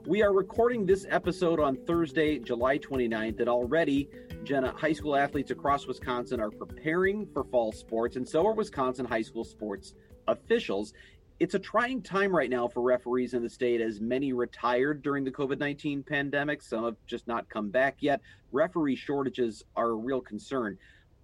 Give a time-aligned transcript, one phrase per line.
[0.06, 4.09] We are recording this episode on Thursday, July 29th, and already,
[4.44, 9.06] Jenna, high school athletes across Wisconsin are preparing for fall sports, and so are Wisconsin
[9.06, 9.94] high school sports
[10.28, 10.94] officials.
[11.40, 15.24] It's a trying time right now for referees in the state as many retired during
[15.24, 16.62] the COVID 19 pandemic.
[16.62, 18.20] Some have just not come back yet.
[18.52, 20.78] Referee shortages are a real concern.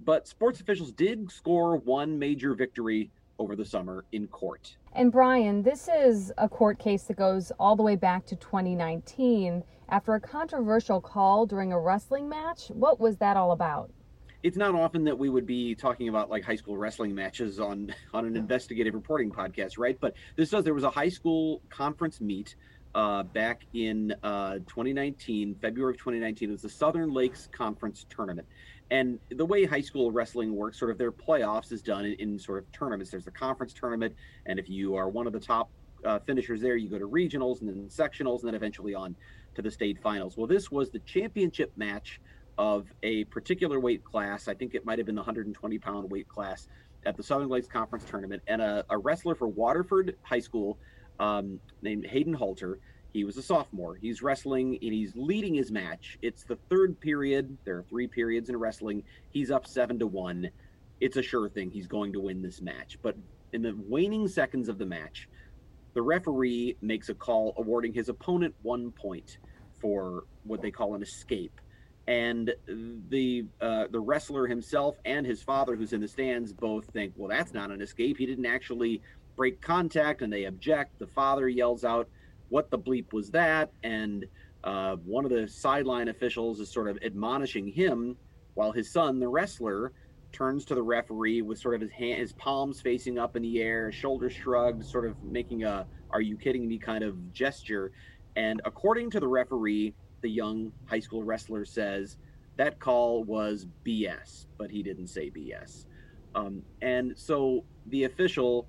[0.05, 4.77] But sports officials did score one major victory over the summer in court.
[4.93, 9.63] And Brian, this is a court case that goes all the way back to 2019
[9.89, 12.69] after a controversial call during a wrestling match.
[12.69, 13.91] What was that all about?
[14.41, 17.93] it's not often that we would be talking about like high school wrestling matches on
[18.13, 22.21] on an investigative reporting podcast right but this does there was a high school conference
[22.21, 22.55] meet
[22.95, 28.47] uh, back in uh, 2019 february of 2019 it was the southern lakes conference tournament
[28.91, 32.39] and the way high school wrestling works sort of their playoffs is done in, in
[32.39, 34.13] sort of tournaments there's the conference tournament
[34.45, 35.69] and if you are one of the top
[36.05, 39.15] uh, finishers there you go to regionals and then sectionals and then eventually on
[39.53, 42.19] to the state finals well this was the championship match
[42.59, 44.49] of a particular weight class.
[44.49, 46.67] I think it might have been the 120 pound weight class
[47.05, 48.43] at the Southern Lakes Conference tournament.
[48.47, 50.77] And a, a wrestler for Waterford High School
[51.19, 52.79] um, named Hayden Halter.
[53.13, 53.95] He was a sophomore.
[53.95, 56.17] He's wrestling and he's leading his match.
[56.21, 57.57] It's the third period.
[57.65, 59.03] There are three periods in wrestling.
[59.31, 60.49] He's up seven to one.
[61.01, 61.71] It's a sure thing.
[61.71, 62.99] He's going to win this match.
[63.01, 63.15] But
[63.51, 65.27] in the waning seconds of the match,
[65.93, 69.39] the referee makes a call awarding his opponent one point
[69.81, 71.59] for what they call an escape
[72.09, 72.51] and
[73.09, 77.29] the uh, the wrestler himself and his father, who's in the stands, both think, well,
[77.29, 78.17] that's not an escape.
[78.17, 79.03] He didn't actually
[79.39, 80.99] break contact, and they object.
[80.99, 82.09] The father yells out,
[82.49, 84.25] "What the bleep was that?" And
[84.65, 88.17] uh, one of the sideline officials is sort of admonishing him,
[88.55, 89.93] while his son, the wrestler,
[90.33, 93.61] turns to the referee with sort of his hand, his palms facing up in the
[93.61, 97.93] air, shoulders shrugged, sort of making a "Are you kidding me?" kind of gesture.
[98.35, 102.17] And according to the referee, the young high school wrestler says
[102.57, 105.85] that call was BS, but he didn't say BS.
[106.35, 108.67] Um, and so the official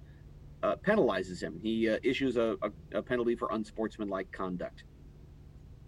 [0.62, 1.59] uh, penalizes him.
[1.62, 4.84] He uh, issues a, a, a penalty for unsportsmanlike conduct.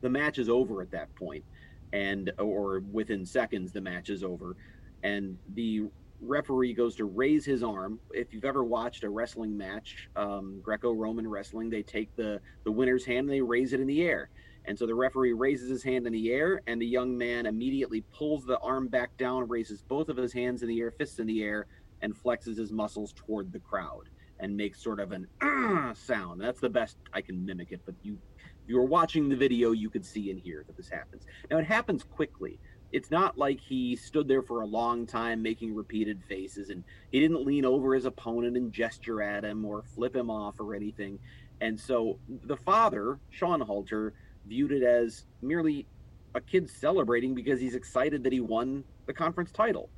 [0.01, 1.45] The match is over at that point,
[1.93, 4.57] and or within seconds, the match is over,
[5.03, 5.85] and the
[6.21, 7.99] referee goes to raise his arm.
[8.13, 13.05] If you've ever watched a wrestling match, um, Greco-Roman wrestling, they take the the winner's
[13.05, 14.31] hand and they raise it in the air.
[14.65, 18.05] And so the referee raises his hand in the air, and the young man immediately
[18.13, 21.27] pulls the arm back down, raises both of his hands in the air, fists in
[21.27, 21.67] the air,
[22.01, 24.09] and flexes his muscles toward the crowd
[24.43, 26.41] and makes sort of an "Ah" sound.
[26.41, 29.73] That's the best I can mimic it, but you if you were watching the video,
[29.73, 31.25] you could see and hear that this happens.
[31.51, 32.61] Now it happens quickly.
[32.93, 37.21] It's not like he stood there for a long time making repeated faces and he
[37.21, 41.19] didn't lean over his opponent and gesture at him or flip him off or anything.
[41.61, 44.13] And so the father, Sean Halter,
[44.47, 45.87] viewed it as merely
[46.35, 49.89] a kid celebrating because he's excited that he won the conference title.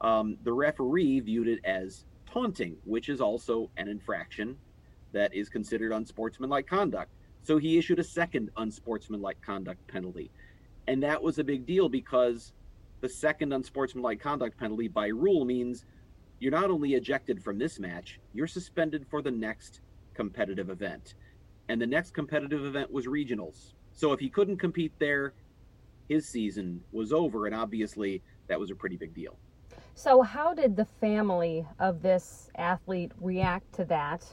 [0.00, 2.04] Um, the referee viewed it as
[2.34, 4.56] taunting, which is also an infraction
[5.12, 7.12] that is considered unsportsmanlike conduct.
[7.42, 10.32] So he issued a second unsportsmanlike conduct penalty.
[10.88, 12.52] And that was a big deal because
[13.00, 15.84] the second unsportsmanlike conduct penalty by rule means
[16.40, 19.80] you're not only ejected from this match, you're suspended for the next
[20.14, 21.14] competitive event.
[21.68, 23.74] And the next competitive event was regionals.
[23.92, 25.34] So if he couldn't compete there,
[26.08, 27.46] his season was over.
[27.46, 29.38] And obviously, that was a pretty big deal.
[29.96, 34.26] So, how did the family of this athlete react to that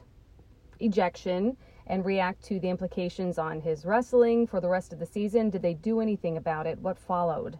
[0.80, 1.56] ejection
[1.86, 5.52] and react to the implications on his wrestling for the rest of the season?
[5.52, 6.80] Did they do anything about it?
[6.80, 7.60] What followed?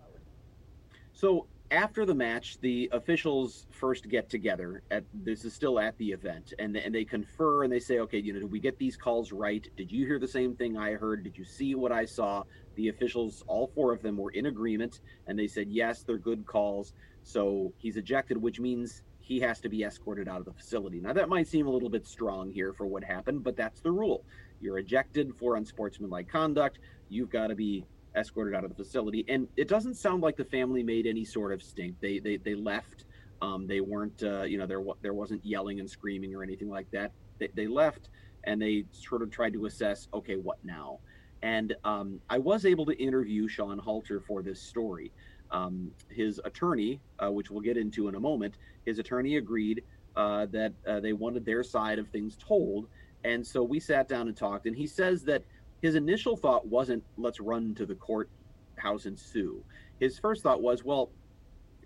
[1.14, 4.84] So, after the match, the officials first get together.
[4.92, 8.20] At this is still at the event, and and they confer and they say, okay,
[8.20, 9.66] you know, did we get these calls right?
[9.78, 11.24] Did you hear the same thing I heard?
[11.24, 12.44] Did you see what I saw?
[12.76, 16.46] The officials, all four of them, were in agreement, and they said yes, they're good
[16.46, 16.94] calls.
[17.24, 21.00] So he's ejected, which means he has to be escorted out of the facility.
[21.00, 23.92] Now that might seem a little bit strong here for what happened, but that's the
[23.92, 24.26] rule.
[24.60, 26.80] You're ejected for unsportsmanlike conduct.
[27.08, 27.86] You've got to be
[28.16, 29.26] escorted out of the facility.
[29.28, 31.96] And it doesn't sound like the family made any sort of stink.
[32.02, 33.06] They they they left.
[33.42, 36.90] Um, they weren't uh, you know there there wasn't yelling and screaming or anything like
[36.92, 37.12] that.
[37.40, 38.10] They, they left
[38.44, 41.00] and they sort of tried to assess okay what now.
[41.44, 45.12] And um, I was able to interview Sean Halter for this story.
[45.50, 48.56] Um, his attorney, uh, which we'll get into in a moment,
[48.86, 49.84] his attorney agreed
[50.16, 52.88] uh, that uh, they wanted their side of things told.
[53.24, 54.66] And so we sat down and talked.
[54.66, 55.44] And he says that
[55.82, 59.64] his initial thought wasn't let's run to the courthouse and sue.
[60.00, 61.12] His first thought was, well,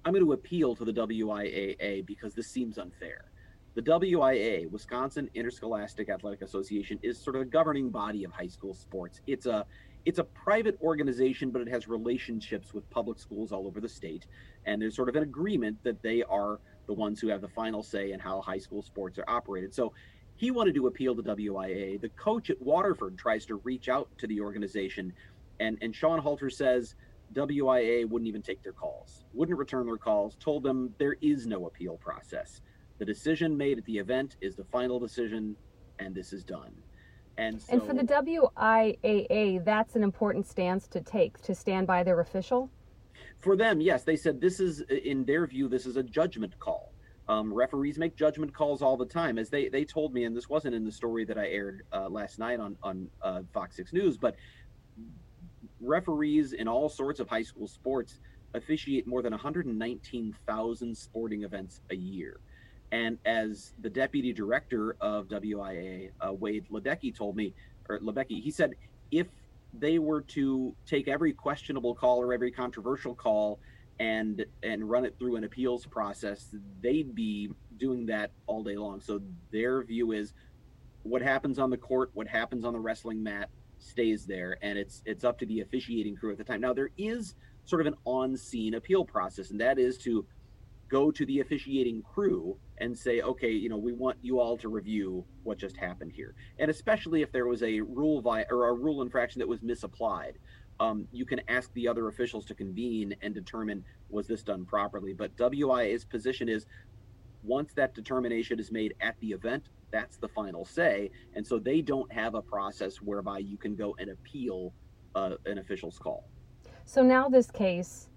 [0.03, 3.25] I'm going to appeal to the WIAA because this seems unfair.
[3.74, 8.74] The WIAA, Wisconsin Interscholastic Athletic Association, is sort of a governing body of high school
[8.74, 9.21] sports.
[9.27, 9.65] It's a
[10.06, 14.27] it's a private organization, but it has relationships with public schools all over the state.
[14.65, 17.81] And there's sort of an agreement that they are the ones who have the final
[17.81, 19.74] say in how high school sports are operated.
[19.74, 19.94] So
[20.36, 22.00] he wanted to appeal to WIAA.
[22.00, 25.14] The coach at Waterford tries to reach out to the organization,
[25.60, 26.96] and, and Sean Halter says
[27.34, 31.68] WIAA wouldn't even take their calls, wouldn't return their calls, told them there is no
[31.68, 32.62] appeal process.
[32.98, 35.56] The decision made at the event is the final decision,
[36.00, 36.74] and this is done.
[37.38, 42.04] And, so, and for the WIAA, that's an important stance to take, to stand by
[42.04, 42.70] their official?
[43.40, 44.04] For them, yes.
[44.04, 46.94] They said this is, in their view, this is a judgment call
[47.27, 50.48] um, referees make judgment calls all the time, as they they told me, and this
[50.48, 53.94] wasn't in the story that I aired uh, last night on on uh, Fox Six
[53.94, 54.36] News, but
[55.81, 58.19] referees in all sorts of high school sports
[58.54, 62.39] officiate more than 119,000 sporting events a year.
[62.92, 67.54] And as the deputy director of WIAA, uh, Wade Ledecky, told me,
[67.89, 68.75] or Labecki, he said,
[69.12, 69.28] if
[69.74, 73.60] they were to take every questionable call or every controversial call
[74.00, 79.00] and and run it through an appeals process they'd be doing that all day long.
[79.00, 79.21] So
[79.51, 80.33] their view is
[81.03, 85.01] what happens on the court what happens on the wrestling mat stays there and it's
[85.06, 86.62] it's up to the officiating crew at the time.
[86.62, 90.25] Now there is sort of an on-scene appeal process and that is to
[90.88, 94.69] go to the officiating crew and say okay you know we want you all to
[94.69, 96.36] review what just happened here.
[96.59, 100.38] And especially if there was a rule vi- or a rule infraction that was misapplied
[100.80, 105.13] um, you can ask the other officials to convene and determine was this done properly.
[105.13, 106.66] But WIAA's position is
[107.44, 111.12] once that determination is made at the event, that's the final say.
[111.36, 114.74] And so they don't have a process whereby you can go and appeal
[115.16, 116.27] uh, an official's call.
[116.86, 118.10] So now this case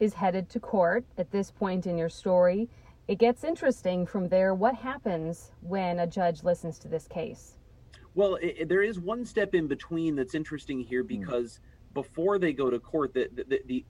[0.00, 2.68] is headed to court at this point in your story.
[3.06, 4.54] It gets interesting from there.
[4.54, 7.58] What happens when a judge listens to this case?
[8.14, 11.06] Well, it, there is one step in between that's interesting here hmm.
[11.20, 11.54] because.
[11.54, 13.84] Mm before they go to court the, the, the,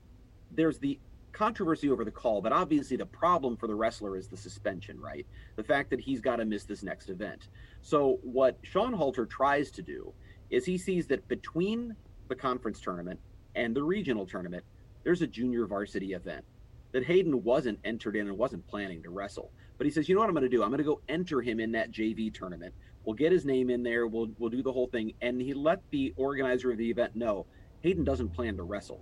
[0.51, 0.99] there's the
[1.31, 5.25] controversy over the call but obviously the problem for the wrestler is the suspension right?
[5.55, 7.49] The fact that he's got to miss this next event.
[7.81, 10.13] So what sean halter tries to do
[10.49, 11.95] is he sees that between
[12.27, 13.19] the conference tournament
[13.55, 14.63] and the regional tournament
[15.03, 16.45] there's a junior varsity event
[16.91, 19.51] that hayden wasn't entered in and wasn't planning to wrestle.
[19.79, 20.61] But he says you know what i'm going to do?
[20.61, 22.73] I'm going to go enter him in that jv tournament.
[23.05, 24.07] We'll get his name in there.
[24.07, 25.13] We'll, we'll do the whole thing.
[25.21, 27.45] And he let the organizer of the event know
[27.83, 29.01] Hayden doesn't plan to wrestle.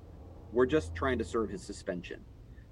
[0.52, 2.20] We're just trying to serve his suspension.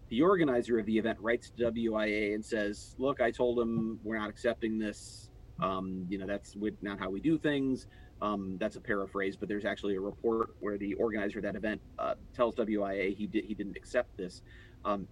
[0.10, 4.18] The organizer of the event writes to WIAA and says, Look, I told him we're
[4.18, 5.30] not accepting this.
[5.62, 7.86] Um, you know, that's not how we do things.
[8.22, 11.80] Um, that's a paraphrase, but there's actually a report where the organizer of that event
[12.00, 14.42] uh, tells WIAA he did he didn't accept this.
[14.84, 15.08] Um,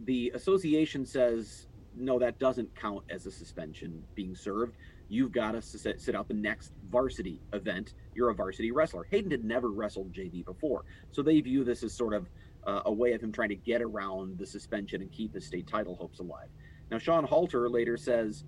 [0.00, 4.76] the association says no, that doesn't count as a suspension being served
[5.08, 7.94] you've got to sit, sit out the next varsity event.
[8.14, 9.06] You're a varsity wrestler.
[9.10, 12.28] Hayden had never wrestled JV before, so they view this as sort of
[12.66, 15.66] uh, a way of him trying to get around the suspension and keep his state
[15.66, 16.48] title hopes alive.
[16.90, 18.44] Now, Sean Halter later says,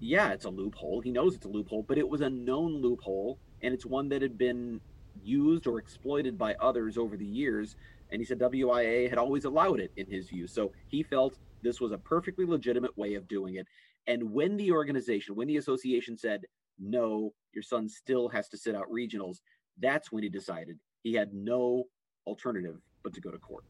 [0.00, 1.00] yeah, it's a loophole.
[1.00, 4.22] He knows it's a loophole, but it was a known loophole, and it's one that
[4.22, 4.80] had been
[5.22, 7.76] used or exploited by others over the years.
[8.10, 10.46] And he said WIAA had always allowed it in his view.
[10.46, 13.66] So he felt this was a perfectly legitimate way of doing it.
[14.06, 16.42] And when the organization, when the association said,
[16.78, 19.38] no, your son still has to sit out regionals,
[19.80, 21.84] that's when he decided he had no
[22.26, 23.64] alternative but to go to court.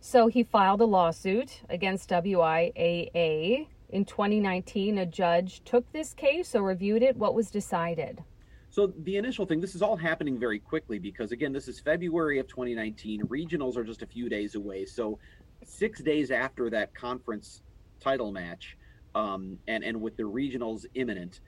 [0.00, 3.66] So he filed a lawsuit against WIAA.
[3.90, 7.16] In 2019, a judge took this case or reviewed it.
[7.16, 8.22] What was decided?
[8.70, 12.38] So the initial thing, this is all happening very quickly because again, this is February
[12.38, 13.22] of 2019.
[13.22, 14.84] Regionals are just a few days away.
[14.84, 15.18] So
[15.64, 17.62] six days after that conference
[18.00, 18.76] title match,
[19.14, 21.40] um, and and with the regionals imminent,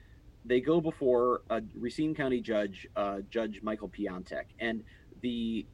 [0.45, 4.83] they go before a Racine County judge, uh, Judge Michael Piontek, and
[5.21, 5.65] the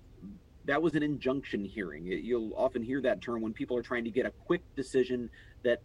[0.66, 2.06] that was an injunction hearing.
[2.06, 5.30] You'll often hear that term when people are trying to get a quick decision
[5.64, 5.82] that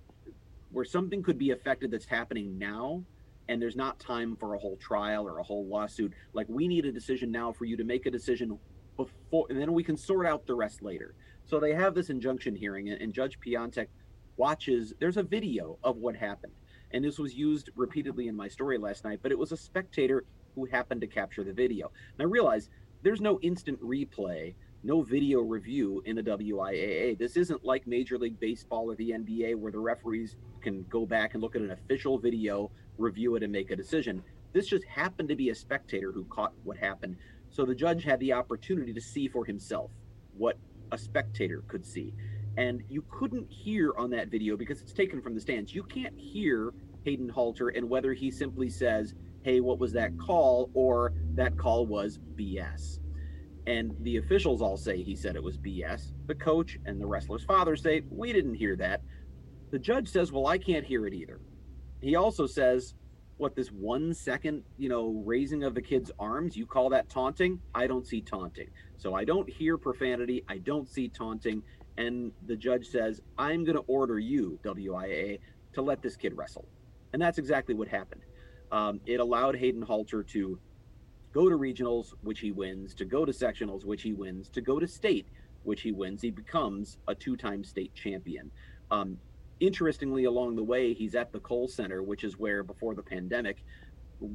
[0.72, 3.04] where something could be affected that's happening now
[3.48, 6.12] and there's not time for a whole trial or a whole lawsuit.
[6.32, 8.58] Like we need a decision now for you to make a decision
[8.96, 12.54] before and then we can sort out the rest later so they have this injunction
[12.54, 13.88] hearing and, judge Piontek
[14.36, 16.52] watches there's a video of what happened
[16.92, 20.24] and this was used repeatedly in my story last night but it was a spectator
[20.54, 22.70] who happened to capture the video and i realize
[23.02, 27.16] there's no instant replay no video review in the WIAA.
[27.16, 31.34] This isn't like Major League Baseball or the NBA where the referees can go back
[31.34, 34.22] and look at an official video, review it, and make a decision.
[34.52, 37.16] This just happened to be a spectator who caught what happened.
[37.50, 39.90] So the judge had the opportunity to see for himself
[40.36, 40.58] what
[40.92, 42.14] a spectator could see.
[42.56, 45.74] And you couldn't hear on that video because it's taken from the stands.
[45.74, 46.72] You can't hear
[47.04, 50.70] Hayden Halter and whether he simply says, Hey, what was that call?
[50.74, 53.00] or that call was BS
[53.66, 56.12] and the officials all say he said it was BS.
[56.26, 59.02] The coach and the wrestler's father say, We didn't hear that.
[59.70, 61.40] The judge says, Well, I can't hear it either.
[62.00, 62.94] He also says,
[63.38, 67.60] What, this one second, you know, raising of the kid's arms, you call that taunting?
[67.74, 68.68] I don't see taunting.
[68.98, 70.44] So I don't hear profanity.
[70.48, 71.62] I don't see taunting.
[71.96, 75.40] And the judge says, I'm going to order you, WIAA,
[75.74, 76.66] to let this kid wrestle.
[77.12, 78.22] And that's exactly what happened.
[78.70, 80.58] Um, it allowed Hayden Halter to
[81.32, 84.78] go to regionals, which he wins, to go to sectionals, which he wins, to go
[84.78, 85.26] to state,
[85.64, 86.22] which he wins.
[86.22, 88.50] He becomes a two time state champion.
[88.90, 89.18] Um,
[89.62, 93.64] interestingly, along the way, he's at the Kohl Center, which is where before the pandemic,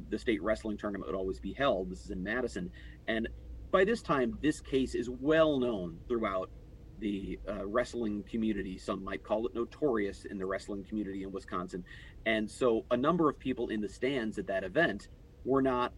[0.08, 1.90] the state wrestling tournament would always be held.
[1.90, 2.70] This is in Madison.
[3.06, 3.28] And
[3.70, 6.50] by this time, this case is well known throughout
[6.98, 8.78] the uh, wrestling community.
[8.78, 11.84] Some might call it notorious in the wrestling community in Wisconsin.
[12.24, 15.08] And so a number of people in the stands at that event
[15.44, 15.92] were not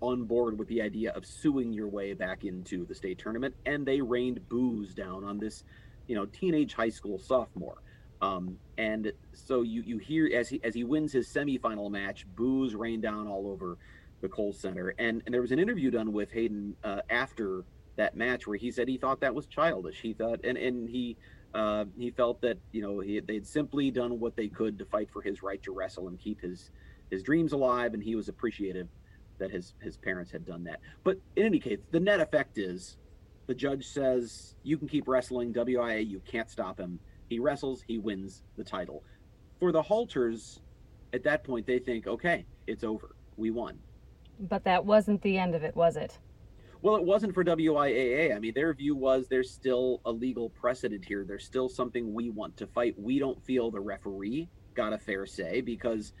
[0.00, 3.86] on board with the idea of suing your way back into the state tournament, and
[3.86, 5.64] they rained boos down on this,
[6.08, 7.78] you know, teenage high school sophomore.
[8.24, 12.74] Um, and so you you hear as he as he wins his semifinal match, boos
[12.74, 13.78] rain down all over
[14.20, 14.94] the Kohl Center.
[14.98, 17.64] And and there was an interview done with Hayden uh, after
[17.96, 20.00] that match where he said he thought that was childish.
[20.00, 21.16] He thought and and he.
[21.54, 25.08] Uh, he felt that you know he, they'd simply done what they could to fight
[25.08, 26.72] for his right to wrestle and keep his
[27.12, 28.88] his dreams alive, and he was appreciative
[29.38, 30.80] that his his parents had done that.
[31.04, 32.96] But in any case, the net effect is
[33.46, 36.98] the judge says you can keep wrestling WIAA, you can't stop him.
[37.28, 39.02] He wrestles, he wins the title.
[39.58, 40.60] For the halters,
[41.12, 43.16] at that point they think, okay, it's over.
[43.36, 43.78] We won.
[44.38, 46.18] But that wasn't the end of it, was it?
[46.82, 48.36] Well, it wasn't for WIAA.
[48.36, 51.24] I mean, their view was there's still a legal precedent here.
[51.24, 52.94] There's still something we want to fight.
[52.98, 56.12] We don't feel the referee got a fair say because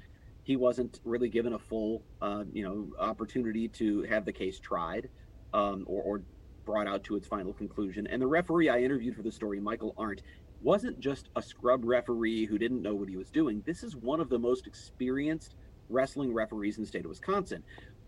[0.42, 5.08] he wasn't really given a full, uh, you know, opportunity to have the case tried
[5.52, 6.22] um, or, or,
[6.64, 8.06] brought out to its final conclusion.
[8.06, 10.22] And the referee I interviewed for the story, Michael Arndt,
[10.64, 13.62] wasn't just a scrub referee who didn't know what he was doing.
[13.66, 15.54] This is one of the most experienced
[15.90, 17.62] wrestling referees in the state of Wisconsin.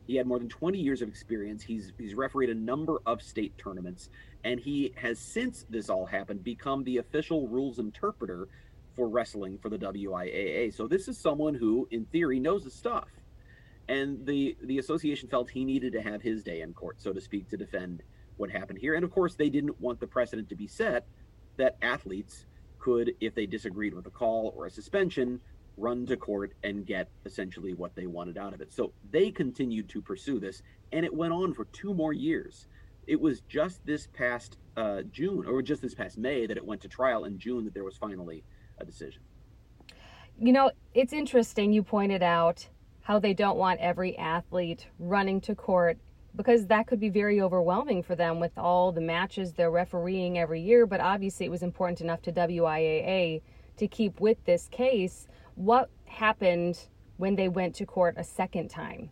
[0.07, 1.63] He had more than 20 years of experience.
[1.63, 4.09] He's he's refereed a number of state tournaments,
[4.45, 8.49] and he has since this all happened become the official rules interpreter
[8.95, 10.73] for wrestling for the WIAA.
[10.73, 13.09] So this is someone who, in theory, knows his stuff.
[13.89, 17.21] And the the association felt he needed to have his day in court, so to
[17.21, 18.03] speak, to defend
[18.39, 18.95] what happened here.
[18.95, 21.07] And of course, they didn't want the precedent to be set
[21.57, 22.47] that athletes
[22.79, 25.41] could, if they disagreed with a call or a suspension,
[25.77, 28.73] run to court and get essentially what they wanted out of it.
[28.73, 32.67] So they continued to pursue this, and it went on for two more years.
[33.07, 36.81] It was just this past uh, June, or just this past May, that it went
[36.83, 37.25] to trial.
[37.25, 38.43] In June, that there was finally
[38.79, 39.23] a decision.
[40.39, 42.69] You know, it's interesting you pointed out
[43.01, 45.99] how they don't want every athlete running to court
[46.37, 50.61] because that could be very overwhelming for them with all the matches they're refereeing every
[50.61, 50.87] year.
[50.87, 53.43] But obviously, it was important enough to WIAA
[53.79, 55.27] to keep with this case.
[55.55, 56.79] What happened
[57.17, 59.11] when they went to court a second time?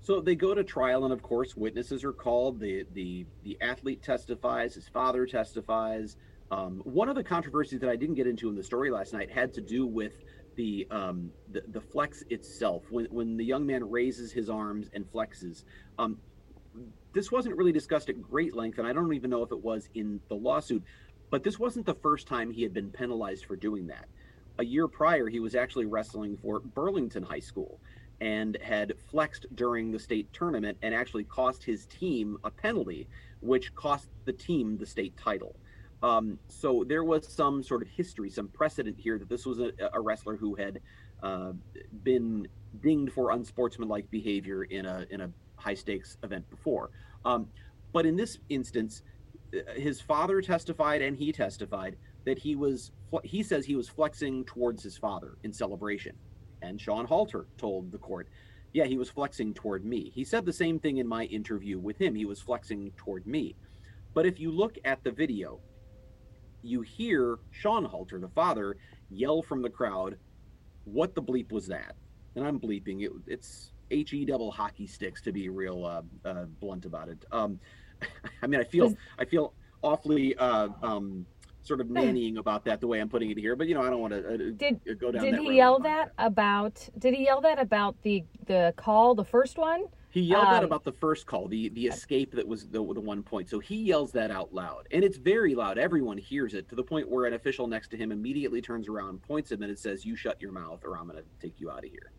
[0.00, 2.60] So they go to trial, and of course, witnesses are called.
[2.60, 4.74] The the the athlete testifies.
[4.74, 6.16] His father testifies.
[6.50, 9.30] Um, one of the controversies that I didn't get into in the story last night
[9.30, 10.24] had to do with
[10.56, 12.84] the um, the, the, flex itself.
[12.90, 15.64] When when the young man raises his arms and flexes,
[15.98, 16.16] um,
[17.12, 19.88] this wasn't really discussed at great length, and I don't even know if it was
[19.94, 20.82] in the lawsuit.
[21.30, 24.06] But this wasn't the first time he had been penalized for doing that.
[24.58, 27.80] A year prior, he was actually wrestling for Burlington High School
[28.20, 33.06] and had flexed during the state tournament and actually cost his team a penalty,
[33.40, 35.54] which cost the team the state title.
[36.02, 39.72] Um, so there was some sort of history, some precedent here that this was a,
[39.92, 40.80] a wrestler who had
[41.22, 41.52] uh,
[42.02, 42.48] been
[42.80, 46.90] dinged for unsportsmanlike behavior in a in a high stakes event before.
[47.24, 47.48] Um,
[47.92, 49.02] but in this instance,
[49.54, 52.92] uh, his father testified and he testified that he was
[53.24, 56.14] he says he was flexing towards his father in celebration
[56.62, 58.28] and Sean Halter told the court,
[58.72, 60.10] yeah, he was flexing toward me.
[60.14, 62.14] He said the same thing in my interview with him.
[62.14, 63.56] He was flexing toward me.
[64.14, 65.60] But if you look at the video,
[66.62, 68.76] you hear Sean Halter, the father,
[69.10, 70.16] yell from the crowd,
[70.84, 71.94] What the bleep was that?
[72.34, 73.02] And I'm bleeping.
[73.02, 77.24] It, it's H E double hockey sticks to be real uh, uh, blunt about it.
[77.32, 77.58] Um,
[78.42, 81.26] I mean, I feel I feel awfully uh, um,
[81.62, 83.90] sort of nannying about that the way I'm putting it here, but you know, I
[83.90, 85.24] don't want to uh, did, go down.
[85.24, 86.88] Did he yell that about?
[86.98, 89.84] Did he yell that about the the call, the first one?
[90.10, 93.00] He yelled um, that about the first call, the the escape that was the the
[93.00, 93.50] one point.
[93.50, 95.78] So he yells that out loud, and it's very loud.
[95.78, 99.22] Everyone hears it to the point where an official next to him immediately turns around,
[99.22, 101.70] points him, and it says, "You shut your mouth, or I'm going to take you
[101.70, 102.12] out of here."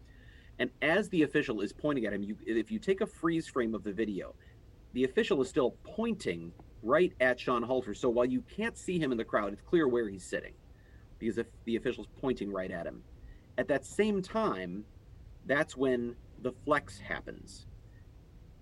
[0.59, 3.73] And as the official is pointing at him, you if you take a freeze frame
[3.73, 4.35] of the video,
[4.93, 6.51] the official is still pointing
[6.83, 7.93] right at Sean Halter.
[7.93, 10.53] So while you can't see him in the crowd, it's clear where he's sitting
[11.17, 13.03] because if the official's pointing right at him.
[13.57, 14.85] At that same time,
[15.45, 17.65] that's when the flex happens.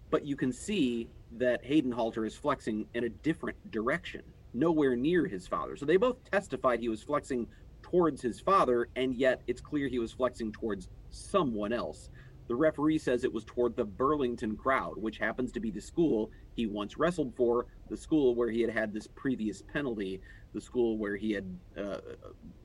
[0.09, 4.23] But you can see that Hayden Halter is flexing in a different direction,
[4.53, 5.75] nowhere near his father.
[5.75, 7.47] So they both testified he was flexing
[7.89, 12.09] towards his father, and yet it's clear he was flexing towards someone else.
[12.47, 16.31] The referee says it was toward the Burlington crowd, which happens to be the school
[16.55, 20.21] he once wrestled for, the school where he had had this previous penalty,
[20.53, 21.45] the school where he had
[21.77, 21.97] uh,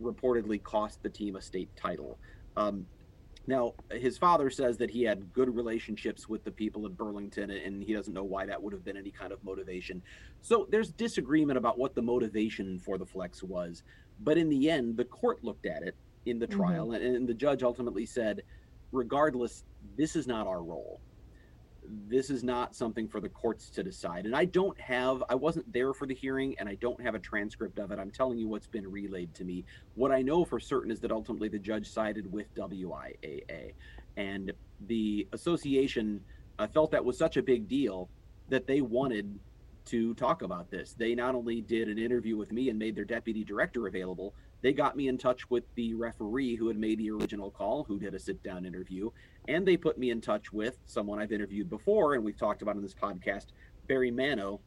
[0.01, 2.19] reportedly cost the team a state title.
[2.57, 2.87] Um,
[3.47, 7.83] now, his father says that he had good relationships with the people in Burlington, and
[7.83, 10.01] he doesn't know why that would have been any kind of motivation.
[10.43, 13.83] So there's disagreement about what the motivation for the flex was.
[14.25, 17.05] But in the end, the court looked at it in the trial, mm-hmm.
[17.05, 18.43] and, and the judge ultimately said,
[18.93, 19.65] regardless,
[19.97, 21.01] this is not our role.
[22.09, 24.25] This is not something for the courts to decide.
[24.25, 27.19] And I don't have, I wasn't there for the hearing and I don't have a
[27.19, 27.99] transcript of it.
[27.99, 29.65] I'm telling you what's been relayed to me.
[29.97, 33.73] What I know for certain is that ultimately the judge sided with WIAA.
[34.17, 34.53] And
[34.87, 36.21] the association
[36.61, 38.09] uh, felt that was such a big deal
[38.49, 39.39] that they wanted
[39.87, 40.95] to talk about this.
[40.95, 44.73] They not only did an interview with me and made their deputy director available, they
[44.73, 48.15] got me in touch with the referee who had made the original call, who did
[48.15, 49.11] a sit down interview,
[49.49, 52.77] and they put me in touch with someone I've interviewed before and we've talked about
[52.77, 53.47] in this podcast,
[53.89, 54.61] Barry Mano,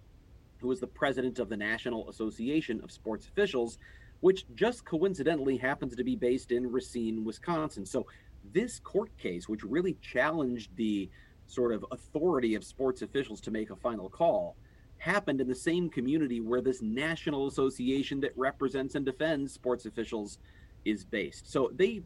[0.60, 3.78] who is the president of the National Association of Sports Officials,
[4.19, 7.86] which just coincidentally happens to be based in Racine, Wisconsin.
[7.86, 8.08] So
[8.54, 11.10] this court case, which really challenged the
[11.47, 14.58] sort of authority of sports officials to make a final call,
[14.97, 20.39] happened in the same community where this national association that represents and defends sports officials
[20.84, 21.51] is based.
[21.51, 22.01] So they,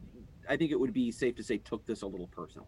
[0.48, 2.66] I think it would be safe to say, took this a little personally.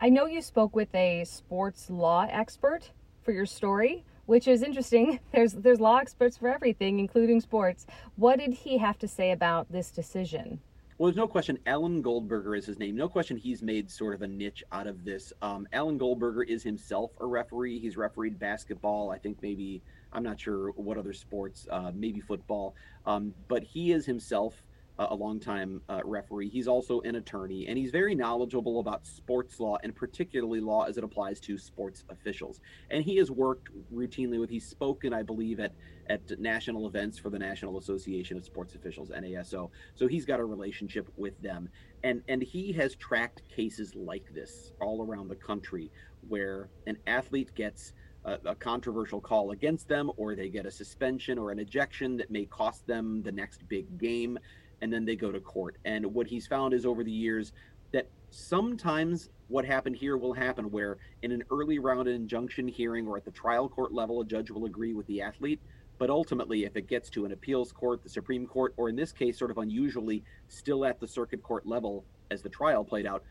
[0.00, 2.90] I know you spoke with a sports law expert
[3.22, 5.20] for your story, which is interesting.
[5.32, 7.86] There's there's law experts for everything, including sports.
[8.16, 10.60] What did he have to say about this decision?
[10.96, 11.58] Well, there's no question.
[11.66, 12.94] Alan Goldberger is his name.
[12.94, 15.32] No question he's made sort of a niche out of this.
[15.42, 17.80] Um, Alan Goldberger is himself a referee.
[17.80, 19.10] He's refereed basketball.
[19.10, 22.76] I think maybe, I'm not sure what other sports, uh, maybe football.
[23.06, 24.62] Um, but he is himself
[24.98, 26.48] a longtime uh, referee.
[26.48, 30.96] He's also an attorney, and he's very knowledgeable about sports law and particularly law as
[30.96, 32.60] it applies to sports officials.
[32.90, 34.50] And he has worked routinely with.
[34.50, 35.72] He's spoken, I believe, at
[36.10, 39.70] at national events for the National Association of Sports Officials (NASO).
[39.94, 41.68] So he's got a relationship with them,
[42.04, 45.90] and and he has tracked cases like this all around the country
[46.28, 51.38] where an athlete gets a, a, controversial call against them, or they get a suspension
[51.38, 54.38] or an ejection that may cost them the next big game
[54.82, 55.76] and then they go to court.
[55.84, 57.52] And what he's found is over the years
[57.92, 63.16] that sometimes what happened here will happen where in an early round injunction hearing or
[63.16, 65.60] at the trial court level, a judge will agree with the athlete.
[65.96, 69.12] But ultimately, if it gets to an appeals court, the Supreme Court, or in this
[69.12, 73.22] case, sort of unusually, still at the circuit court level as the trial played out,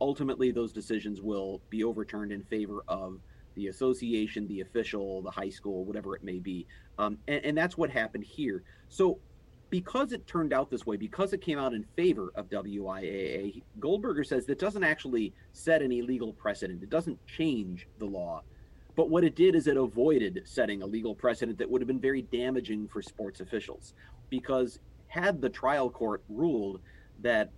[0.00, 3.20] ultimately those decisions will be overturned in favor of
[3.54, 6.66] the association, the official, the high school, whatever it may be.
[6.98, 8.62] Um, and, and that's what happened here.
[8.88, 9.18] So
[9.70, 14.24] because it turned out this way, because it came out in favor of WIAA, Goldberger
[14.24, 16.82] says that doesn't actually set any legal precedent.
[16.82, 18.42] It doesn't change the law.
[18.96, 22.00] But what it did is it avoided setting a legal precedent that would have been
[22.00, 23.94] very damaging for sports officials.
[24.28, 26.80] Because had the trial court ruled
[27.20, 27.50] that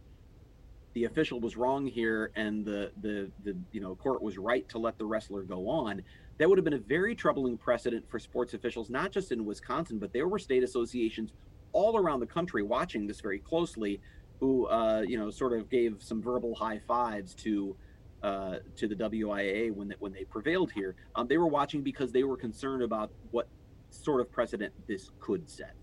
[0.94, 4.78] the official was wrong here and the the the you know court was right to
[4.78, 6.02] let the wrestler go on
[6.36, 9.98] that would have been a very troubling precedent for sports officials not just in Wisconsin
[9.98, 11.32] but there were state associations
[11.72, 14.00] all around the country watching this very closely
[14.40, 17.76] who uh, you know sort of gave some verbal high fives to
[18.22, 22.12] uh, to the WIAA when they, when they prevailed here um, they were watching because
[22.12, 23.48] they were concerned about what
[23.90, 25.74] sort of precedent this could set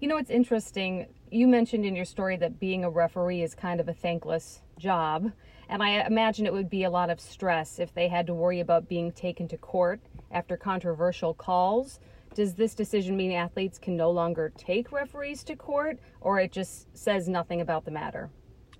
[0.00, 1.06] you know, it's interesting.
[1.30, 5.32] You mentioned in your story that being a referee is kind of a thankless job.
[5.68, 8.60] And I imagine it would be a lot of stress if they had to worry
[8.60, 10.00] about being taken to court
[10.30, 11.98] after controversial calls.
[12.36, 16.94] Does this decision mean athletes can no longer take referees to court, or it just
[16.94, 18.28] says nothing about the matter?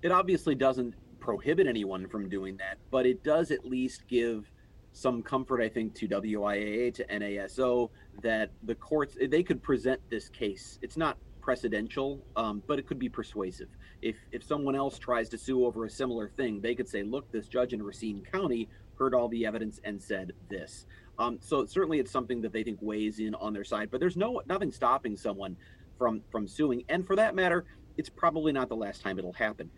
[0.03, 4.51] It obviously doesn't prohibit anyone from doing that, but it does at least give
[4.93, 7.89] some comfort, I think, to WIAA, to NASO,
[8.21, 10.77] that the courts they could present this case.
[10.83, 13.69] It's not precedential, um, but it could be persuasive.
[14.03, 17.31] If if someone else tries to sue over a similar thing, they could say, "Look,
[17.31, 20.85] this judge in Racine County heard all the evidence and said this."
[21.19, 23.89] Um, so certainly, it's something that they think weighs in on their side.
[23.91, 25.55] But there's no nothing stopping someone
[25.97, 27.65] from from suing, and for that matter,
[27.97, 29.69] it's probably not the last time it'll happen.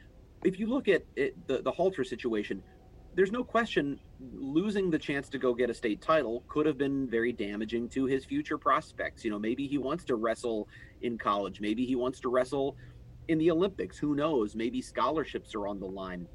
[0.44, 2.62] If you look at it, the the Halter situation,
[3.16, 4.00] there's no question
[4.34, 8.06] losing the chance to go get a state title could have been very damaging to
[8.06, 9.24] his future prospects.
[9.24, 10.68] You know, maybe he wants to wrestle
[11.02, 12.76] in college, maybe he wants to wrestle
[13.30, 13.98] in the Olympics.
[13.98, 14.56] Who knows?
[14.56, 16.28] Maybe scholarships are on the line.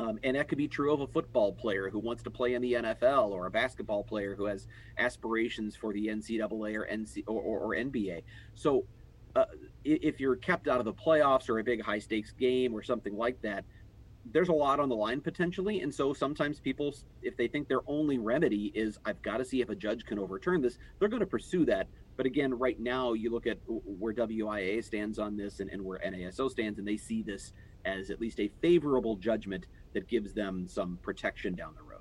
[0.00, 2.62] Um, and that could be true of a football player who wants to play in
[2.62, 7.40] the NFL or a basketball player who has aspirations for the NCAA or, NC, or,
[7.40, 8.22] or, or NBA.
[8.54, 8.84] So,
[9.36, 9.44] uh,
[9.84, 13.16] if you're kept out of the playoffs or a big high stakes game or something
[13.16, 13.64] like that,
[14.32, 17.80] there's a lot on the line potentially and so sometimes people if they think their
[17.86, 21.20] only remedy is i've got to see if a judge can overturn this they're going
[21.20, 25.60] to pursue that but again right now you look at where WIAA stands on this
[25.60, 29.66] and, and where naso stands and they see this as at least a favorable judgment
[29.92, 32.00] that gives them some protection down the road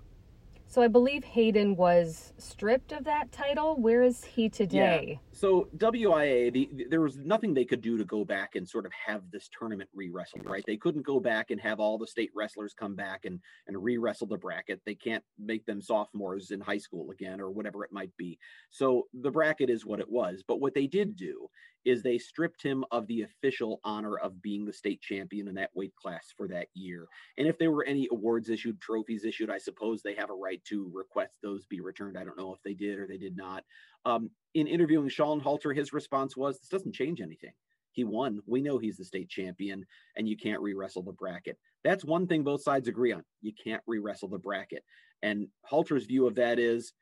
[0.72, 3.76] so I believe Hayden was stripped of that title.
[3.82, 5.20] Where is he today?
[5.20, 5.30] Yeah.
[5.32, 8.86] So WIAA, the, the, there was nothing they could do to go back and sort
[8.86, 10.64] of have this tournament re-wrestled, right?
[10.68, 14.28] They couldn't go back and have all the state wrestlers come back and and re-wrestle
[14.28, 14.80] the bracket.
[14.86, 18.38] They can't make them sophomores in high school again or whatever it might be.
[18.70, 20.44] So the bracket is what it was.
[20.48, 21.50] But what they did do
[21.86, 25.72] is they stripped him of the official honor of being the state champion in that
[25.74, 27.08] weight class for that year.
[27.38, 30.64] And if there were any awards issued, trophies issued, I suppose they have a right
[30.66, 32.18] to request those be returned.
[32.18, 33.64] I don't know if they did or they did not.
[34.06, 37.54] Um, in interviewing Sean Halter, his response was, "This doesn't change anything.
[37.92, 38.40] He won.
[38.46, 41.58] We know he's the state champion, and you can't re-wrestle the bracket.
[41.84, 43.24] That's one thing both sides agree on.
[43.42, 44.84] You can't re-wrestle the bracket.
[45.22, 46.94] And Halter's view of that is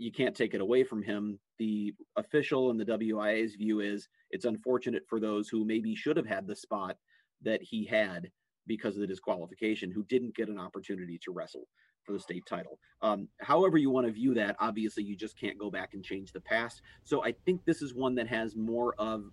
[0.00, 1.38] you can't take it away from him.
[1.58, 6.26] The official and the WIAA's view is it's unfortunate for those who maybe should have
[6.26, 6.96] had the spot
[7.42, 8.30] that he had
[8.66, 11.64] because of the disqualification, who didn't get an opportunity to wrestle
[12.02, 12.78] for the state title.
[13.02, 16.32] Um, however, you want to view that, obviously, you just can't go back and change
[16.32, 16.80] the past.
[17.04, 19.24] So I think this is one that has more of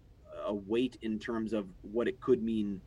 [0.46, 2.82] a weight in terms of what it could mean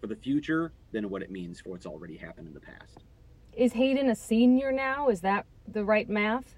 [0.00, 3.02] for the future than what it means for what's already happened in the past.
[3.56, 5.08] Is Hayden a senior now?
[5.08, 6.54] Is that the right math?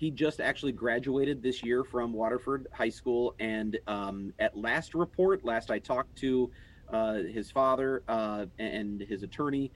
[0.00, 5.44] He just actually graduated this year from Waterford High School, and um, at last report,
[5.44, 6.50] last I talked to
[6.90, 9.70] uh, his father uh, and his attorney,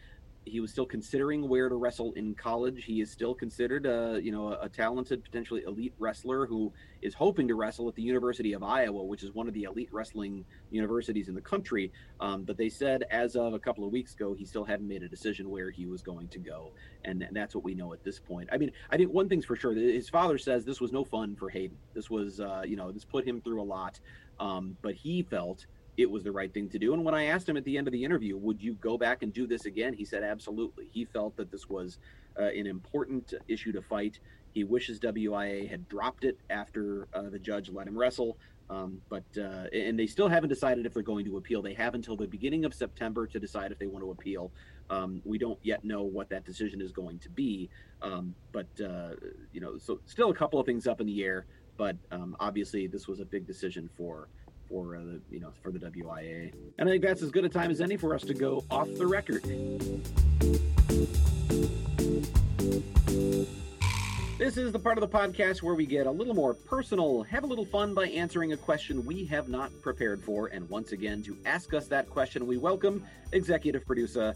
[0.46, 2.84] he was still considering where to wrestle in college.
[2.84, 7.14] He is still considered a you know a, a, talented, potentially elite wrestler who is
[7.14, 10.44] hoping to wrestle at the University of Iowa, which is one of the elite wrestling
[10.70, 11.92] universities in the country.
[12.20, 15.02] Um, but they said as of a couple of weeks ago, he still hadn't made
[15.02, 16.72] a decision where he was going to go,
[17.04, 18.48] and, and that's what we know at this point.
[18.52, 21.36] I mean, I think one thing's for sure: his father says this was no fun
[21.36, 21.76] for Hayden.
[21.94, 23.98] This was uh, you know this put him through a lot,
[24.38, 26.92] um, but he felt it was the right thing to do.
[26.92, 29.22] And when I asked him at the end of the interview, would you go back
[29.22, 29.92] and do this again?
[29.92, 30.88] He said, absolutely.
[30.92, 31.98] He felt that this was
[32.38, 34.18] uh, an important issue to fight.
[34.52, 38.36] He wishes WIAA had dropped it after uh, the judge let him wrestle.
[38.70, 41.60] Um, but uh, and they still haven't decided if they're going to appeal.
[41.60, 44.50] They have until the beginning of September to decide if they want to appeal.
[44.88, 47.68] Um, we don't yet know what that decision is going to be.
[48.00, 49.16] Um, but uh,
[49.52, 51.44] you know, so still a couple of things up in the air.
[51.76, 54.28] But um, obviously, this was a big decision for
[54.74, 56.52] for uh, the you know for the WIAA.
[56.78, 58.88] And I think that's as good a time as any for us to go off
[58.98, 59.44] the record.
[64.36, 67.44] This is the part of the podcast where we get a little more personal, have
[67.44, 70.48] a little fun by answering a question we have not prepared for.
[70.48, 74.34] And once again, to ask us that question, we welcome executive producer,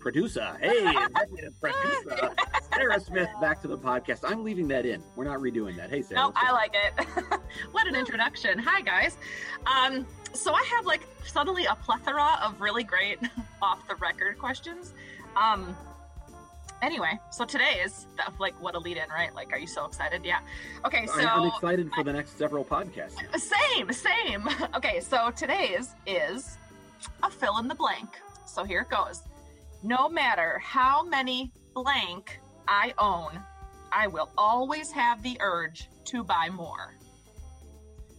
[0.00, 2.30] producer, hey, executive producer,
[2.74, 4.20] Sarah Smith back to the podcast.
[4.24, 5.02] I'm leaving that in.
[5.16, 5.90] We're not redoing that.
[5.90, 6.20] Hey, Sarah.
[6.20, 7.40] No, what's I like it.
[7.72, 8.58] what an introduction.
[8.58, 9.16] Hi, guys.
[9.66, 13.18] Um, so I have like suddenly a plethora of really great
[13.62, 14.94] off the record questions.
[15.36, 15.76] Um,
[16.82, 19.34] anyway, so today is the, like what a lead in, right?
[19.34, 20.24] Like, are you so excited?
[20.24, 20.40] Yeah.
[20.84, 23.16] Okay, so I- I'm excited for the next several podcasts.
[23.38, 24.48] same, same.
[24.76, 26.56] Okay, so today's is
[27.22, 28.08] a fill in the blank.
[28.46, 29.22] So here it goes.
[29.82, 33.40] No matter how many blank I own,
[33.92, 36.94] I will always have the urge to buy more.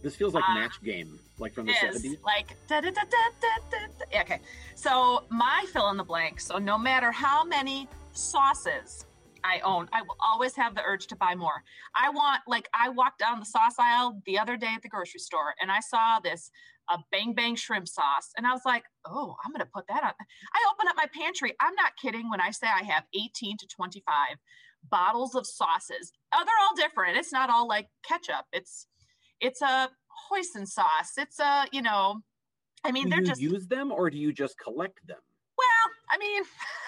[0.02, 2.16] This feels like Uh, match game, like from the 70s.
[2.24, 4.04] like da, da, da, da, da, da, da.
[4.10, 4.40] Yeah, okay.
[4.74, 6.40] So my fill in the blank.
[6.40, 9.04] So no matter how many sauces
[9.44, 11.62] I own, I will always have the urge to buy more.
[11.94, 15.20] I want like I walked down the sauce aisle the other day at the grocery
[15.20, 16.50] store and I saw this
[16.90, 20.12] a bang bang shrimp sauce and I was like, oh, I'm gonna put that on.
[20.54, 21.54] I open up my pantry.
[21.60, 24.36] I'm not kidding when I say I have 18 to 25
[24.90, 26.12] bottles of sauces.
[26.34, 27.16] Oh, they're all different.
[27.16, 28.46] It's not all like ketchup.
[28.52, 28.86] It's
[29.40, 29.90] it's a
[30.30, 31.12] hoisin sauce.
[31.16, 32.20] It's a, you know,
[32.84, 35.18] I mean, do they're you just use them or do you just collect them?
[35.60, 36.42] well, I mean,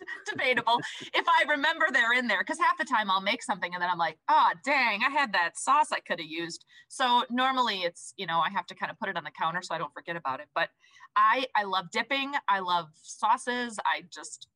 [0.30, 0.78] debatable.
[1.14, 3.90] if I remember they're in there, because half the time I'll make something and then
[3.90, 6.64] I'm like, oh, dang, I had that sauce I could have used.
[6.88, 9.60] So normally it's, you know, I have to kind of put it on the counter
[9.62, 10.46] so I don't forget about it.
[10.54, 10.68] But
[11.16, 12.32] I, I love dipping.
[12.48, 13.78] I love sauces.
[13.84, 14.48] I just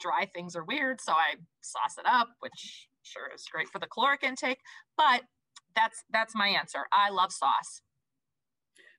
[0.00, 3.86] dry things are weird, so I sauce it up, which sure is great for the
[3.86, 4.58] caloric intake.
[4.96, 5.22] But
[5.76, 6.86] that's that's my answer.
[6.92, 7.82] I love sauce.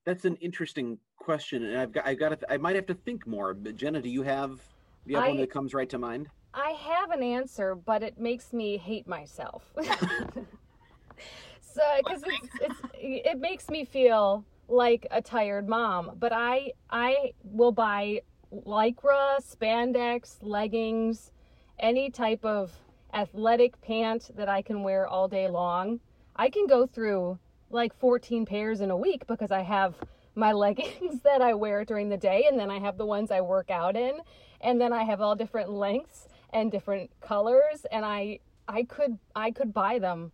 [0.06, 3.26] That's an interesting question, and I've got, I've got, to, I might have to think
[3.26, 3.56] more.
[3.56, 4.60] But Jenna, do you have,
[5.06, 6.30] do you have one that comes right to mind?
[6.54, 9.74] I have an answer, but it makes me hate myself.
[9.82, 9.84] so,
[11.98, 16.12] because it's, it's it makes me feel like a tired mom.
[16.18, 21.32] But I I will buy lycra, spandex, leggings,
[21.80, 22.72] any type of
[23.14, 26.00] athletic pant that I can wear all day long.
[26.36, 27.40] I can go through
[27.70, 29.96] like 14 pairs in a week because I have
[30.36, 33.42] my leggings that I wear during the day and then I have the ones I
[33.42, 34.20] work out in
[34.66, 39.52] and then I have all different lengths and different colors and I I could I
[39.52, 40.32] could buy them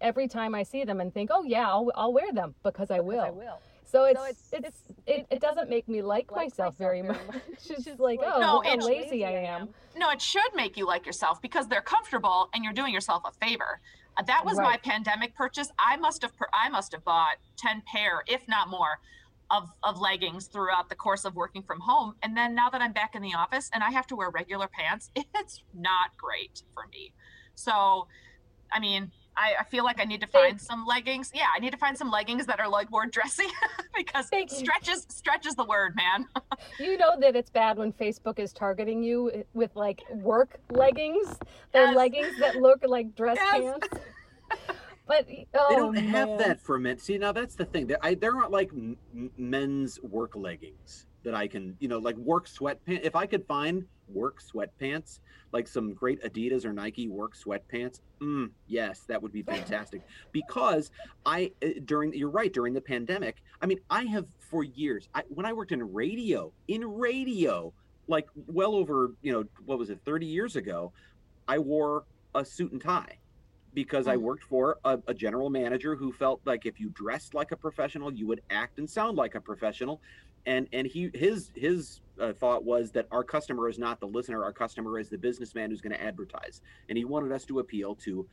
[0.00, 3.00] every time I see them and think, "Oh yeah, I'll I'll wear them because I
[3.00, 3.22] will."
[3.84, 4.20] So it's
[4.52, 7.18] it's, it, it doesn't make me like, myself, very much.
[7.52, 9.68] It's just like, oh, No, how it's- lazy I am.
[9.96, 13.32] No, it should make you like yourself because they're comfortable and you're doing yourself a
[13.44, 13.80] favor.
[14.16, 15.70] Uh, that was my pandemic purchase.
[15.78, 18.98] I must have I must have bought 10 pair, if not more,
[19.52, 22.14] of, of leggings throughout the course of working from home.
[22.22, 24.66] And then now that I'm back in the office and I have to wear regular
[24.66, 27.12] pants, it's not great for me.
[27.54, 28.08] So,
[28.72, 31.30] I mean, I, I feel like I need to find some leggings.
[31.34, 33.44] Yeah, I need to find some leggings that are like more dressy
[33.96, 34.66] because Thank you.
[35.08, 36.26] stretches the word, man.
[36.78, 41.28] You know that it's bad when Facebook is targeting you with like work leggings.
[41.72, 41.96] They're Yes.
[41.96, 43.78] leggings that look like dress Yes.
[43.80, 43.88] pants.
[45.06, 46.38] But oh, they don't have man.
[46.38, 46.98] that for men.
[46.98, 47.86] See, now that's the thing.
[47.86, 48.96] There, I, there aren't like m-
[49.36, 53.00] men's work leggings that I can, you know, like work sweatpants.
[53.02, 55.20] If I could find work sweatpants,
[55.52, 60.02] like some great Adidas or Nike work sweatpants, mm, yes, that would be fantastic.
[60.30, 60.90] because
[61.26, 65.22] I, uh, during, you're right, during the pandemic, I mean, I have for years, I,
[65.28, 67.72] when I worked in radio, in radio,
[68.08, 70.92] like well over, you know, what was it, 30 years ago,
[71.48, 73.18] I wore a suit and tie
[73.74, 74.22] because I Mm.
[74.22, 78.12] worked for a, a general manager who felt like if you dressed like a professional,
[78.12, 80.02] you would act and sound like a professional.
[80.46, 84.44] And and he his his uh, thought was that our customer is not the listener,
[84.44, 87.94] our customer is the businessman who's going to advertise, and he wanted us to appeal
[87.96, 88.28] to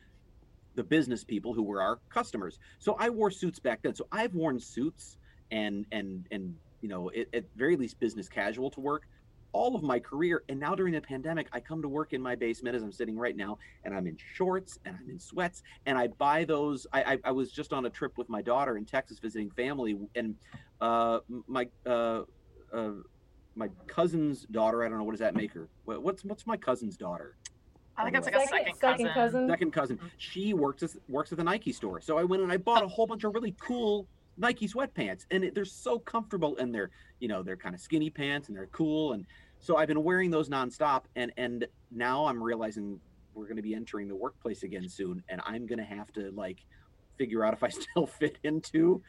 [0.74, 2.58] the business people who were our customers.
[2.78, 3.94] So I wore suits back then.
[3.94, 5.18] So I've worn suits
[5.50, 9.04] and and and you know at, at very least business casual to work
[9.52, 12.34] all of my career and now during the pandemic i come to work in my
[12.34, 15.98] basement as i'm sitting right now and i'm in shorts and i'm in sweats and
[15.98, 18.84] i buy those i i, I was just on a trip with my daughter in
[18.84, 20.34] texas visiting family and
[20.80, 22.22] uh my uh
[22.72, 22.90] uh
[23.56, 25.68] my cousin's daughter i don't know what does that make her?
[25.84, 27.36] What's what's my cousin's daughter?
[27.96, 29.14] I think it's like a Second- second, second cousin.
[29.14, 29.48] cousin.
[29.48, 29.98] second cousin.
[30.16, 32.00] She works as, works at the nike store.
[32.00, 35.44] So i went and i bought a whole bunch of really cool nike sweatpants and
[35.44, 38.66] it, they're so comfortable and they're you know they're kind of skinny pants and they're
[38.68, 39.26] cool and
[39.58, 42.98] so i've been wearing those nonstop and and now i'm realizing
[43.34, 46.30] we're going to be entering the workplace again soon and i'm going to have to
[46.32, 46.64] like
[47.18, 49.02] figure out if i still fit into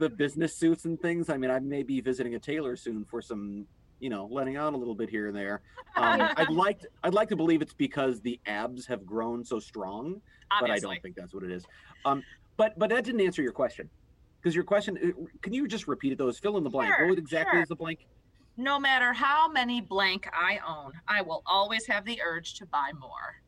[0.00, 1.30] the business suits and things.
[1.30, 3.66] I mean i may be visiting a tailor soon for some
[4.00, 5.62] you know letting out a little bit here and there.
[5.96, 9.60] Um, i'd like to, i'd like to believe it's because the abs have grown so
[9.60, 10.20] strong
[10.60, 11.64] but I don't think that's what it is.
[12.04, 12.22] Um,
[12.56, 13.88] but but that didn't answer your question
[14.44, 14.98] because your question.
[15.02, 16.18] uh, Can you just repeat it?
[16.18, 16.94] Those fill in the blank.
[16.94, 17.62] Sure, what exactly sure.
[17.62, 18.06] is the blank?
[18.58, 22.90] No matter how many blank I own, I will always have the urge to buy
[23.00, 23.40] more.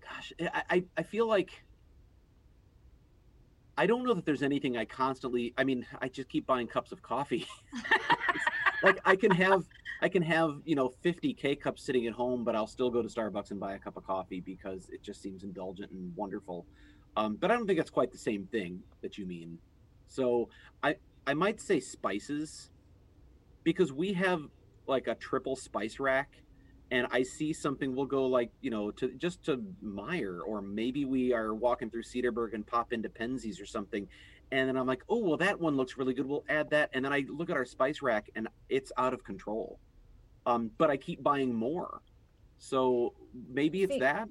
[0.00, 1.64] gosh, I, I, I feel like
[3.76, 5.52] I don't know that there's anything I constantly.
[5.58, 7.46] I mean, I just keep buying cups of coffee.
[8.84, 9.64] like I can have
[10.02, 13.02] I can have you know 50 K cups sitting at home, but I'll still go
[13.02, 16.64] to Starbucks and buy a cup of coffee because it just seems indulgent and wonderful.
[17.16, 19.58] Um, but I don't think that's quite the same thing that you mean.
[20.12, 20.48] So
[20.82, 20.96] I
[21.26, 22.70] I might say spices
[23.64, 24.42] because we have
[24.86, 26.42] like a triple spice rack
[26.90, 31.06] and I see something, we'll go like, you know, to just to Meijer, or maybe
[31.06, 34.06] we are walking through Cedarburg and pop into Penzeys or something.
[34.50, 36.26] And then I'm like, oh, well, that one looks really good.
[36.26, 36.90] We'll add that.
[36.92, 39.78] And then I look at our spice rack and it's out of control.
[40.44, 42.02] Um, but I keep buying more.
[42.58, 43.14] So
[43.48, 44.28] maybe it's See, that.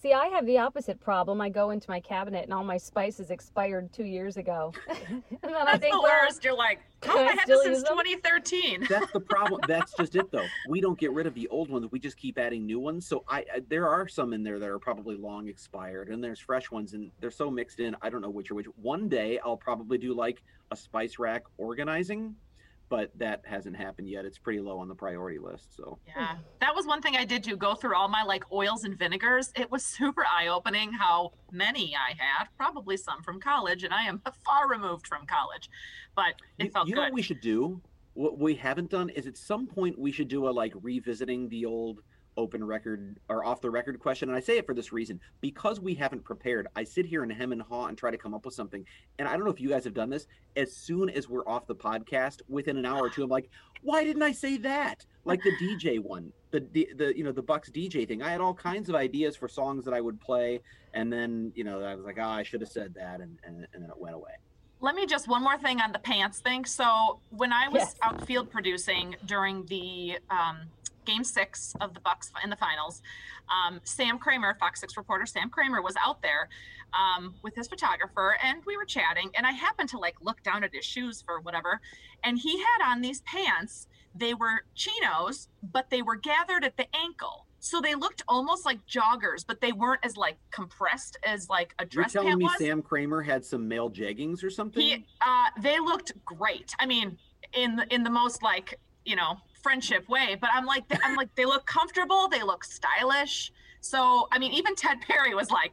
[0.00, 1.42] See, I have the opposite problem.
[1.42, 4.72] I go into my cabinet and all my spices expired two years ago.
[4.88, 6.42] and then I That's think, the well, worst.
[6.42, 8.86] You're like, can oh, I I had this since 2013.
[8.88, 9.60] That's the problem.
[9.68, 10.46] That's just it, though.
[10.70, 11.86] We don't get rid of the old ones.
[11.90, 13.06] We just keep adding new ones.
[13.06, 16.40] So I, I there are some in there that are probably long expired, and there's
[16.40, 17.94] fresh ones, and they're so mixed in.
[18.00, 18.68] I don't know which are which.
[18.80, 22.34] One day I'll probably do like a spice rack organizing,
[22.90, 24.26] but that hasn't happened yet.
[24.26, 25.74] It's pretty low on the priority list.
[25.74, 27.56] So Yeah, that was one thing I did do.
[27.56, 29.52] Go through all my like oils and vinegars.
[29.56, 32.48] It was super eye opening how many I had.
[32.58, 35.70] Probably some from college, and I am far removed from college,
[36.14, 37.80] but it you, felt you know what we should do?
[38.14, 41.64] What we haven't done is at some point we should do a like revisiting the
[41.64, 42.02] old
[42.36, 44.28] open record or off the record question.
[44.28, 46.68] And I say it for this reason because we haven't prepared.
[46.76, 48.84] I sit here and hem and haw and try to come up with something.
[49.18, 50.26] And I don't know if you guys have done this.
[50.56, 53.48] As soon as we're off the podcast, within an hour or two, I'm like,
[53.82, 55.04] why didn't I say that?
[55.24, 58.22] Like the DJ one, the the, the you know the Bucks DJ thing.
[58.22, 60.60] I had all kinds of ideas for songs that I would play,
[60.94, 63.66] and then you know I was like, oh, I should have said that, and and,
[63.74, 64.32] and then it went away.
[64.80, 66.64] Let me just one more thing on the pants thing.
[66.64, 67.94] So when I was Yes.
[68.02, 70.70] outfield producing during the um,
[71.04, 73.02] game six of the Bucks in the finals,
[73.48, 76.48] um, Sam Kramer, Fox Six reporter Sam Kramer, was out there
[76.92, 79.30] um, with his photographer, and we were chatting.
[79.36, 81.80] And I happened to like look down at his shoes for whatever,
[82.24, 83.88] and he had on these pants.
[84.14, 87.46] They were chinos, but they were gathered at the ankle.
[87.60, 91.84] So they looked almost like joggers, but they weren't as like compressed as like a
[91.84, 92.14] dress.
[92.14, 92.58] You're telling me was.
[92.58, 94.82] Sam Kramer had some male jeggings or something?
[94.82, 96.72] He, uh, they looked great.
[96.80, 97.18] I mean,
[97.52, 100.36] in the, in the most like you know friendship way.
[100.40, 102.28] But I'm like, I'm like, they look comfortable.
[102.28, 103.52] They look stylish.
[103.80, 105.72] So I mean, even Ted Perry was like,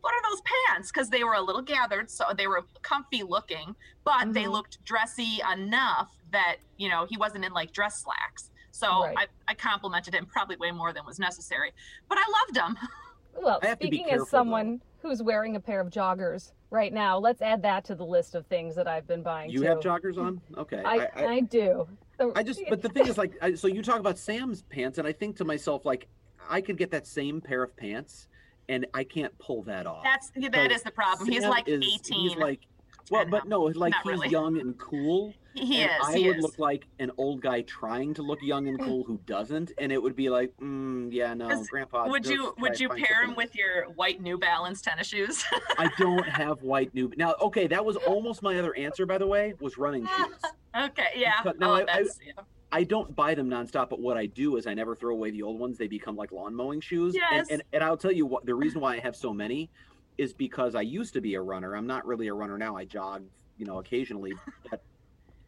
[0.00, 3.74] "What are those pants?" Because they were a little gathered, so they were comfy looking,
[4.04, 4.52] but they Mhm.
[4.52, 8.50] looked dressy enough that you know he wasn't in like dress slacks.
[8.70, 9.16] So Right.
[9.18, 11.72] I, I complimented him probably way more than was necessary.
[12.08, 12.78] But I loved him.
[13.42, 16.92] Well, I have to be speaking as someone who's wearing a pair of joggers right
[16.92, 19.50] now, let's add that to the list of things that I've been buying.
[19.50, 19.66] You too.
[19.66, 20.40] have joggers on?
[20.56, 20.82] Okay.
[20.84, 21.88] I, I, I, do.
[22.18, 24.98] The- I just, but the thing is, like, I, so you talk about Sam's pants,
[24.98, 26.08] and I think to myself, like,
[26.50, 28.28] I could get that same pair of pants,
[28.68, 30.04] and I can't pull that off.
[30.04, 31.28] That's that So is the problem.
[31.30, 32.20] He's Sam like is- 18.
[32.20, 32.60] He's like,
[33.10, 34.28] well, but no, like not he's really.
[34.28, 35.32] young and cool.
[35.58, 35.96] He and is.
[36.08, 36.42] I he would is.
[36.42, 40.02] look like an old guy trying to look young and cool who doesn't, and it
[40.02, 42.08] would be like, mm, yeah, no, Grandpa.
[42.08, 45.44] would you would you pair him with your white New Balance tennis shoes?
[45.78, 47.12] I don't have white new.
[47.16, 50.36] Now, okay, that was almost my other answer, by the way, was running shoes.
[50.76, 51.34] okay, yeah.
[51.44, 52.32] But no, oh, I- I- yeah.
[52.70, 55.40] I don't buy them nonstop, but what I do is I never throw away the
[55.42, 55.78] old ones.
[55.78, 57.14] They become like lawn mowing shoes.
[57.14, 57.46] And- Yes.
[57.50, 59.70] And, and, I'll tell you what, the reason why I have so many
[60.18, 61.74] is because I used to be a runner.
[61.76, 62.76] I'm not really a runner now.
[62.76, 63.22] I jog,
[63.56, 64.34] you know, occasionally,
[64.70, 64.82] but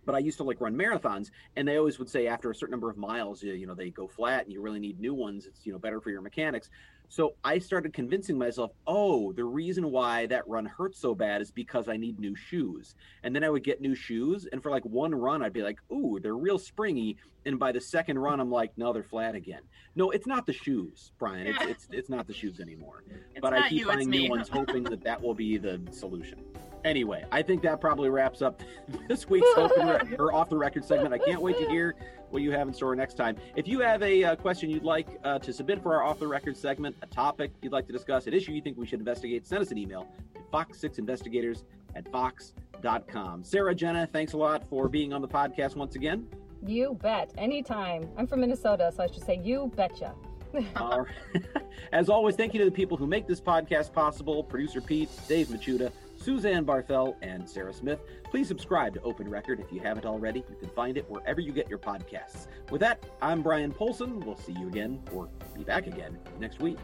[0.05, 2.73] but I used to like run marathons, and they always would say after a certain
[2.73, 5.47] number of miles, you, you know, they go flat, and you really need new ones.
[5.47, 6.71] It's you know better for your mechanics.
[7.11, 11.51] So I started convincing myself, oh, the reason why that run hurts so bad is
[11.51, 12.95] because I need new shoes.
[13.25, 15.81] And then I would get new shoes, and for like one run, I'd be like,
[15.91, 17.17] ooh, they're real springy.
[17.45, 19.63] And by the second run, I'm like, no, they're flat again.
[19.97, 21.49] No, it's not the shoes, Bryan.
[21.49, 23.03] It's it's, it's not the shoes anymore.
[23.09, 26.45] It's but I keep you, buying new ones, hoping that that will be the solution.
[26.85, 28.63] Anyway, I think that probably wraps up
[29.09, 31.13] this week's open re- or off the record segment.
[31.13, 31.95] I can't wait to hear
[32.31, 33.37] what you have in store next time.
[33.57, 36.29] If you have a uh, question you'd like uh, to submit for our off the
[36.29, 39.47] record segment, a topic you'd like to discuss, an issue you think we should investigate,
[39.47, 41.65] send us an email to fox6investigators
[41.97, 43.45] at fox.com.
[43.45, 46.27] Sarah, Jenna, thanks a lot for being on the podcast once again.
[46.67, 47.33] You bet.
[47.39, 48.09] Anytime.
[48.17, 50.15] I'm from Minnesota, so I should say you betcha.
[51.93, 55.49] As always, thank you to the people who make this podcast possible producer Pete, Dave
[55.49, 55.91] Machuda,
[56.21, 58.01] Suzanne Barthel, and Sarah Smith.
[58.31, 60.45] Please subscribe to Open Record if you haven't already.
[60.49, 62.47] You can find it wherever you get your podcasts.
[62.71, 64.21] With that, I'm Bryan Polcyn.
[64.21, 66.79] We'll see you again, or be back again, next week.